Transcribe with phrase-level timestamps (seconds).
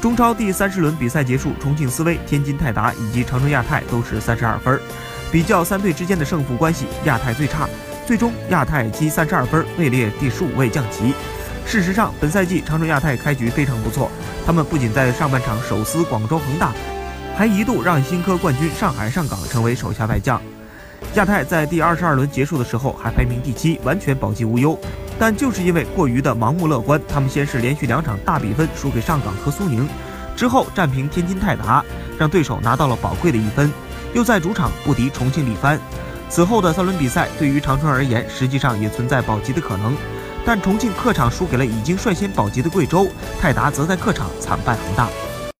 [0.00, 4.80] 中超第三十轮比赛结束，重庆斯威、天津泰达以及长春亚泰都是三十二分。
[5.30, 7.68] 比较三队之间的胜负关系，亚泰最差，
[8.06, 11.12] 最终亚泰积三十二分，位列第十五位降级。
[11.66, 14.10] 事实上，本赛季长春亚泰开局非常不错，
[14.46, 16.72] 他们不仅在上半场手撕广州恒大，
[17.36, 20.40] 还一度让新科冠军上海上港成为手下败将。
[21.14, 24.78] 亚泰在第二十二轮结束的时候还排名第七，完全保级无忧。
[25.20, 29.86] 但就是因为过于的盲目乐观，他们先是连续两场大比分输给上港和苏宁，
[30.34, 31.84] 之后战平天津泰达，
[32.18, 33.70] 让对手拿到了宝贵的一分，
[34.14, 35.78] 又在主场不敌重庆力帆。
[36.30, 39.94] 此后的三轮比赛对于长春而言，实际上也存在保级的可能，
[40.46, 43.06] 但重庆客场输给了已经率先保级的贵州，
[43.38, 45.06] 泰达则在客场惨败恒大。